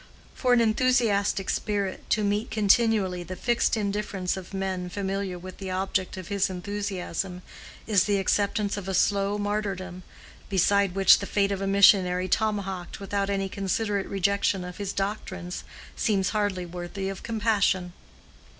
[0.33, 5.69] For an enthusiastic spirit to meet continually the fixed indifference of men familiar with the
[5.69, 7.43] object of his enthusiasm
[7.85, 10.01] is the acceptance of a slow martyrdom,
[10.49, 15.63] beside which the fate of a missionary tomahawked without any considerate rejection of his doctrines
[15.95, 17.93] seems hardly worthy of compassion.